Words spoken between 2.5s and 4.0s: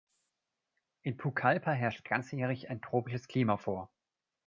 ein tropisches Klima vor.